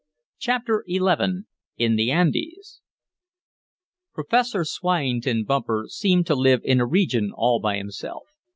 [0.39, 1.43] Chapter XI
[1.77, 2.81] In the Andes
[4.15, 8.23] Professor Swyington Bumper seemed to live in a region all by himself.